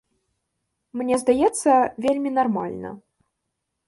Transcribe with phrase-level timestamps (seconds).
[1.01, 2.89] Мне здаецца, вельмі нармальна.